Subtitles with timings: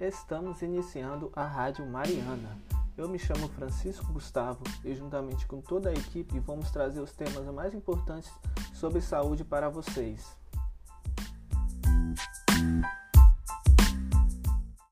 [0.00, 2.56] Estamos iniciando a Rádio Mariana.
[2.96, 7.44] Eu me chamo Francisco Gustavo e, juntamente com toda a equipe, vamos trazer os temas
[7.52, 8.30] mais importantes
[8.72, 10.38] sobre saúde para vocês.